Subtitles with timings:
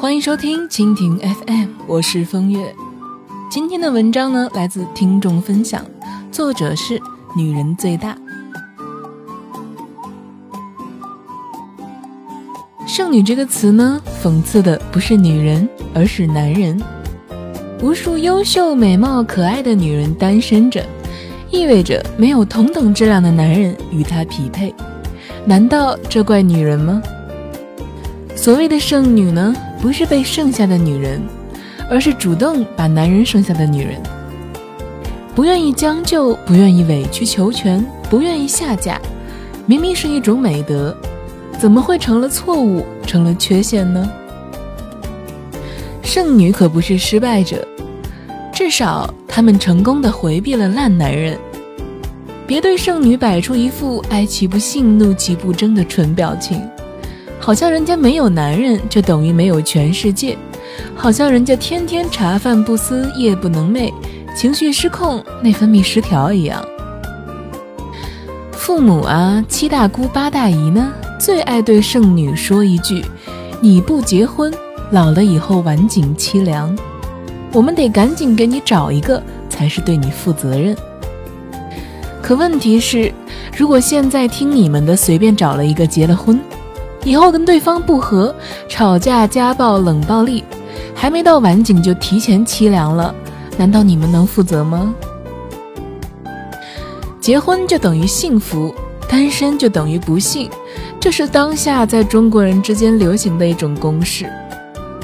[0.00, 2.72] 欢迎收听蜻蜓 FM，我是风月。
[3.50, 5.84] 今天的文章呢，来自听众分享，
[6.30, 7.02] 作者是
[7.34, 8.16] 女人最大。
[12.86, 16.80] 剩女这个词呢，讽刺的不是女人，而是男人。
[17.82, 20.80] 无数优秀、美貌、可爱的女人单身着，
[21.50, 24.72] 意味着没有同等质量的男人与她匹配。
[25.44, 27.02] 难道这怪女人吗？
[28.36, 31.22] 所谓的剩女呢，不是被剩下的女人，
[31.88, 34.00] 而是主动把男人剩下的女人。
[35.34, 38.98] 不愿意将就，不愿意委曲求全，不愿意下嫁，
[39.66, 40.96] 明明是一种美德，
[41.58, 44.10] 怎么会成了错误，成了缺陷呢？
[46.02, 47.64] 剩女可不是失败者，
[48.52, 51.38] 至少她们成功的回避了烂男人。
[52.46, 56.66] 别对剩女摆出一副哀其不幸，怒其不争的蠢表情，
[57.40, 60.36] 好像人家没有男人就等于没有全世界，
[60.94, 63.92] 好像人家天天茶饭不思，夜不能寐，
[64.36, 66.62] 情绪失控，内分泌失调一样。
[68.52, 73.02] 父母啊，七大姑八大姨呢，最爱对剩女说一句
[73.62, 74.52] ：“你不结婚，
[74.90, 76.76] 老了以后晚景凄凉。
[77.52, 80.76] 我们得赶紧给你找一个，才是对你负责任。”
[82.20, 83.10] 可问题是，
[83.56, 86.38] 如果现在听你们的，随便找了一个结了婚，
[87.04, 88.34] 以后跟对方不和，
[88.68, 90.44] 吵架、家暴、冷暴力，
[90.94, 93.14] 还没到晚景就提前凄凉了，
[93.56, 94.94] 难道你们能负责吗？
[97.20, 98.74] 结婚就等于幸福，
[99.08, 100.50] 单身就等于不幸，
[100.98, 104.30] 这是当下在中国人之间流行的一种公式。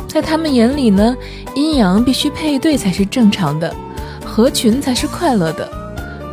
[0.09, 1.17] 在他们眼里呢，
[1.55, 3.75] 阴阳必须配对才是正常的，
[4.25, 5.69] 合群才是快乐的。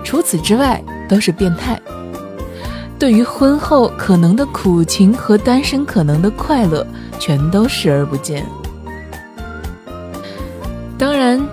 [0.03, 1.80] 除此之外都是变态。
[3.02, 6.86] 对于婚后可能的苦情和单身可能的快乐，
[7.18, 8.46] 全都视而不见。
[11.00, 11.44] 当然，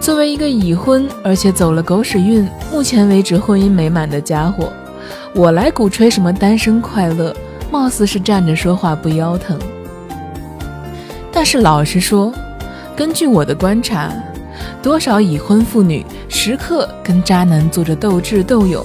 [0.00, 4.72] 作为一个已婚而且走了狗屎运、目前为止婚姻美满的家伙，
[5.36, 7.32] 我来鼓吹什么单身快乐，
[7.70, 9.56] 貌似是站着说话不腰疼。
[11.30, 12.34] 但是老实说，
[12.96, 14.12] 根据我的观察。
[14.82, 18.84] 多少已婚妇女时刻跟渣男做着斗智斗勇，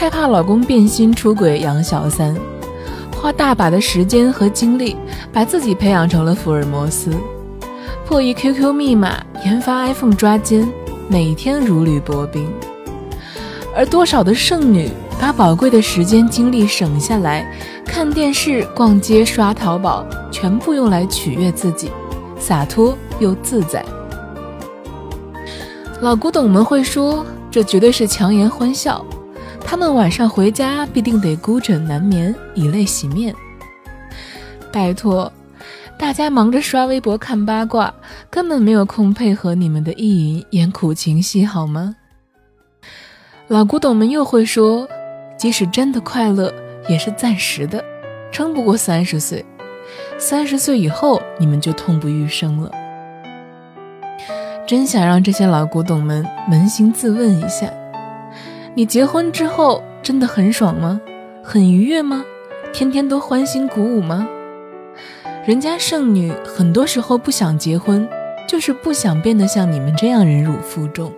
[0.00, 2.34] 害怕老公变心出轨养小三，
[3.14, 4.96] 花大把的时间和精力
[5.30, 7.10] 把自己培养成了福尔摩斯，
[8.06, 10.66] 破译 QQ 密码，研发 iPhone 抓奸，
[11.06, 12.50] 每天如履薄冰。
[13.76, 14.90] 而多少的剩女
[15.20, 17.46] 把宝贵的时间精力省下来，
[17.84, 21.90] 看电视、逛街、刷淘宝，全部用来取悦自己，
[22.38, 23.84] 洒脱又自在。
[26.00, 29.04] 老古董们会说，这绝对是强颜欢笑。
[29.64, 33.34] 他们晚上回家必定得孤枕难眠，以泪洗面。
[34.72, 35.32] 拜托，
[35.98, 37.92] 大家忙着刷微博看八卦，
[38.28, 41.96] 根本没有空配合你们的意淫演苦情戏，好吗？
[43.48, 44.88] 老古董们又会说，
[45.36, 46.52] 即使真的快乐，
[46.88, 47.84] 也是暂时的，
[48.30, 49.44] 撑不过三十岁。
[50.18, 52.70] 三十岁以后，你们就痛不欲生了。
[54.66, 57.68] 真想让这些老古董们扪心自问一下：
[58.72, 61.00] 你结婚之后真的很爽吗？
[61.42, 62.24] 很愉悦吗？
[62.72, 64.28] 天天都欢欣鼓舞吗？
[65.44, 68.08] 人家剩女很多时候不想结婚，
[68.48, 71.12] 就是不想变得像你们这样忍辱负重。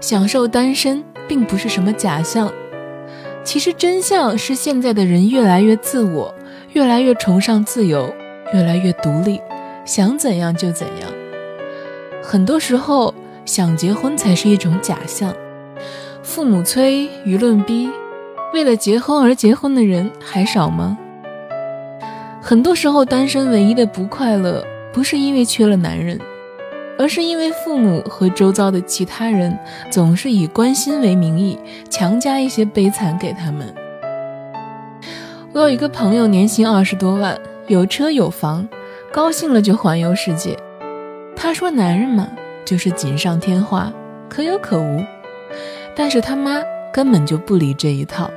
[0.00, 2.52] 享受单身并不是什么假象，
[3.44, 6.34] 其实真相是现在的人越来越自我，
[6.72, 8.12] 越来越崇尚自由，
[8.52, 9.40] 越来越独立。
[9.84, 11.08] 想怎样就怎样，
[12.22, 15.34] 很多时候想结婚才是一种假象。
[16.22, 17.90] 父母催，舆论逼，
[18.54, 20.96] 为了结婚而结婚的人还少吗？
[22.40, 26.18] 很多时候单身唯一的不快乐，不是因为缺了男人，
[26.98, 29.58] 而是因为父母和周遭的其他人
[29.90, 31.58] 总是以关心为名义，
[31.90, 33.74] 强加一些悲惨给他们。
[35.52, 38.68] 我有一个朋友，年薪二十多万，有车有房。
[39.12, 40.56] 高兴了就环游世界。
[41.36, 42.26] 他说：“男人嘛，
[42.64, 43.92] 就是锦上添花，
[44.28, 45.04] 可有可无。”
[45.94, 46.62] 但是他妈
[46.92, 48.30] 根本就不理这一套。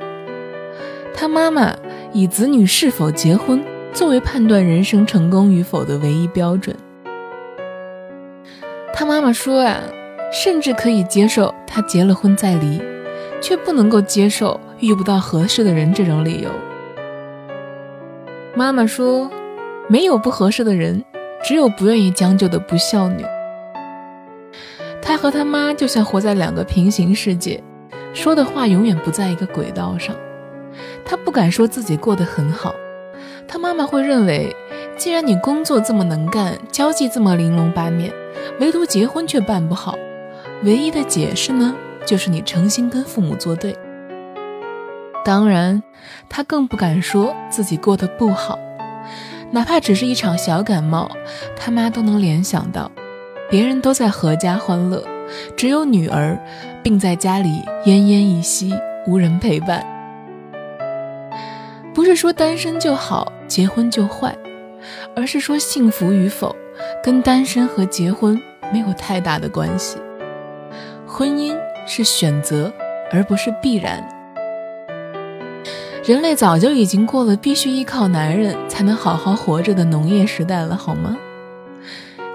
[1.14, 1.74] 他妈妈
[2.12, 6.76] 以子女是否结婚作为判断人生成功与否的唯一标准。
[8.92, 9.80] 他妈妈说：“啊，
[10.32, 12.80] 甚至可以接受他结了婚再离，
[13.40, 16.50] 却不能够接受遇不到合适的人这种理由。”
[18.54, 19.30] 妈妈说。
[19.88, 21.04] 没有不合适的人，
[21.44, 23.24] 只有不愿意将就的不孝女。
[25.16, 27.58] 他和他妈就像活在两个平行世界，
[28.12, 30.14] 说的话永远不在一个轨道上。
[31.06, 32.74] 他不敢说自己过得很好，
[33.48, 34.54] 他妈妈会认为
[34.98, 38.12] 既然你工作这么能干，交际这么玲珑八面，
[38.60, 39.96] 唯独结婚却办不好，
[40.64, 41.74] 唯一的解释呢，
[42.04, 43.74] 就是你诚心跟父母作对。
[45.24, 45.82] 当然，
[46.28, 48.58] 他更不敢说自己过得不好，
[49.50, 51.10] 哪怕只是一场小感冒，
[51.56, 52.90] 他妈都能联想到，
[53.48, 55.04] 别人都在阖家欢乐，
[55.56, 56.38] 只有女儿
[56.82, 58.74] 病在家里奄奄一息，
[59.06, 59.84] 无人陪伴。
[61.94, 64.36] 不是说单身就好，结婚就坏。
[65.16, 66.54] 而是说幸福与否，
[67.02, 68.40] 跟单身和结婚
[68.72, 69.98] 没有太大的关系。
[71.06, 71.56] 婚姻
[71.86, 72.72] 是选择，
[73.10, 74.06] 而不是必然。
[76.04, 81.16] 人类早就已经过了必须依靠男人才能好好活着的农业时代了，好吗？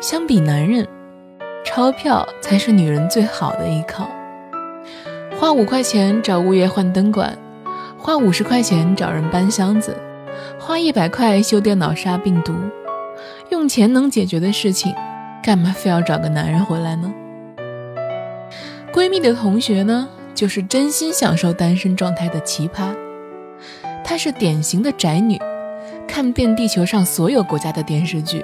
[0.02, 0.86] 相比男人，
[1.74, 4.12] 钞票才是女人最好的依靠。
[5.40, 7.38] 花五块钱找物业换灯管，
[7.98, 9.96] 花五十块钱找人搬箱子。
[10.60, 12.54] 花一百块修电脑杀病毒，
[13.52, 14.94] 用钱能解决的事情，
[15.42, 17.14] 干嘛非要找个男人回来呢？
[18.92, 22.94] 闺蜜的同学呢，就是真心享受单身状态的奇葩。
[24.04, 25.40] 她是典型的宅女，
[26.06, 28.44] 看遍地球上所有国家的电视剧，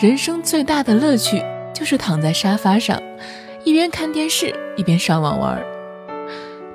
[0.00, 1.42] 人生最大的乐趣
[1.78, 3.00] 就是躺在沙发上，
[3.62, 5.62] 一边看电视一边上网玩。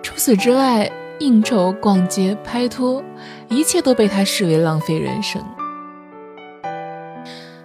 [0.01, 0.89] 除此之外，
[1.19, 3.03] 应酬、逛街、拍拖。
[3.50, 5.44] 一切都被他视为浪费人生。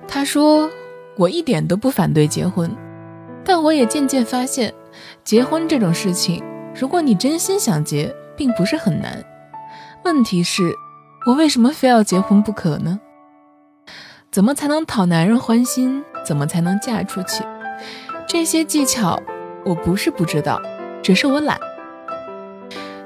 [0.06, 0.68] 他说
[1.16, 2.70] ：“我一点都不反对结婚，
[3.44, 4.74] 但我也渐渐发现，
[5.24, 6.42] 结婚这种事情，
[6.74, 9.24] 如果你真心想结，并不是很难。
[10.04, 10.74] 问题是，
[11.26, 12.98] 我为什么非要结婚不可呢？
[14.30, 16.04] 怎么才能讨男人欢心？
[16.24, 17.44] 怎么才能嫁出去？
[18.26, 19.20] 这些技巧，
[19.64, 20.60] 我不是不知道，
[21.02, 21.58] 只是我懒。”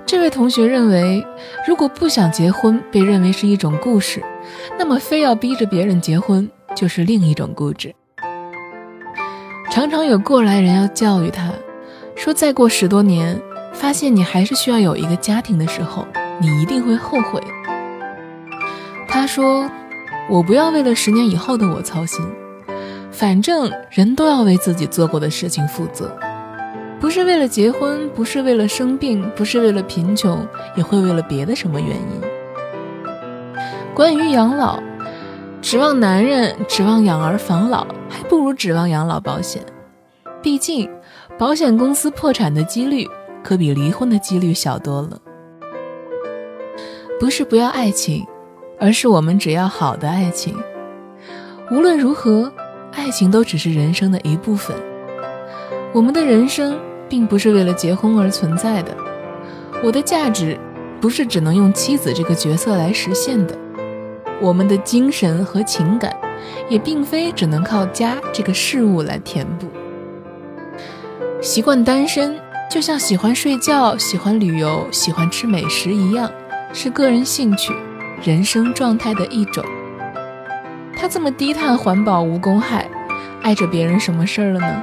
[0.05, 1.25] 这位同学认为，
[1.67, 4.23] 如果不想结婚被认为是一种故事，
[4.79, 7.95] 那么非要逼着别人结婚就是另一种固执。
[9.71, 11.51] 常常有过来人要教育他，
[12.15, 13.41] 说再过十多年，
[13.73, 16.07] 发现你还是需要有一个家庭的时候，
[16.39, 17.41] 你一定会后悔。
[19.09, 19.71] 他说
[20.29, 22.23] ：“我不要为了十年以后的我操心，
[23.13, 26.13] 反正人都要为自己做过的事情负责。”
[26.99, 32.21] 不是为了结婚，不是为了生病，不是为了贫穷，也会为了别的什么原因。
[33.93, 34.81] 关于养老，
[35.61, 39.61] 指望男人，指望养儿防老，还不如指望养老保险。
[40.41, 40.89] 毕竟，
[41.37, 43.05] 保险公司破产的几率
[43.43, 45.21] 可比离婚的几率小多了。
[47.19, 48.25] 不是不要爱情，
[48.79, 50.57] 而是我们只要好的爱情。
[51.73, 52.53] 无论如何，
[52.93, 54.77] 爱情都只是人生的一部分。
[55.93, 56.79] 我们的人生。
[57.13, 58.97] 并不是为了结婚而存在的，
[59.85, 60.59] 我的价值
[60.99, 63.55] 不是只能用妻子这个角色来实现的，
[64.41, 66.17] 我们的精神和情感
[66.71, 69.67] 也并非只能靠家这个事物来填补。
[71.43, 72.41] 习惯单身，
[72.71, 76.33] 就像喜欢睡觉、喜欢旅游、喜欢吃美食一样，
[76.73, 77.75] 是个人兴趣、
[78.25, 79.63] 人生状态的一种。
[80.97, 82.89] 他这么低碳环保无公害，
[83.43, 84.83] 碍着别人什么事儿了呢？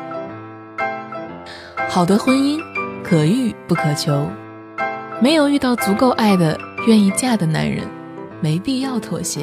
[1.88, 2.61] 好的婚姻，
[3.03, 4.27] 可遇不可求。
[5.21, 6.57] 没有遇到足够爱的、
[6.88, 7.85] 愿意嫁的男人，
[8.41, 9.41] 没必要妥协。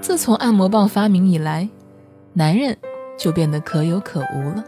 [0.00, 1.68] 自从按摩棒发明以来，
[2.32, 2.76] 男人
[3.18, 4.64] 就变得可有可无了。